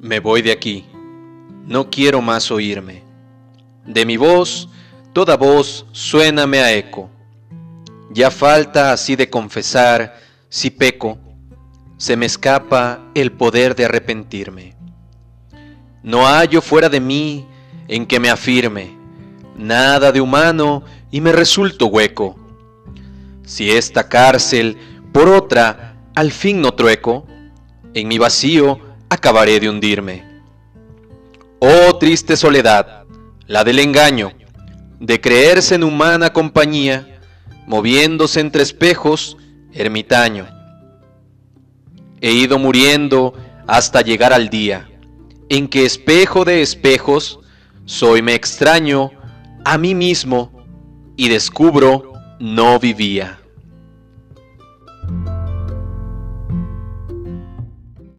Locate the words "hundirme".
29.68-30.24